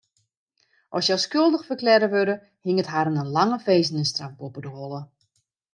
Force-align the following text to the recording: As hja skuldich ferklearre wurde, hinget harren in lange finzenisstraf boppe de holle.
As 0.99 1.03
hja 1.09 1.17
skuldich 1.25 1.67
ferklearre 1.67 2.09
wurde, 2.15 2.35
hinget 2.69 2.91
harren 2.93 3.21
in 3.25 3.33
lange 3.37 3.59
finzenisstraf 3.67 4.33
boppe 4.43 4.59
de 4.67 4.75
holle. 4.81 5.01